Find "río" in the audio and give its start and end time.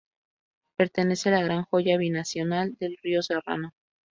3.03-3.21